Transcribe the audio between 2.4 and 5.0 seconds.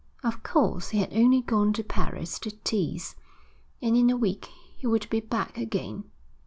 tease, and in a week he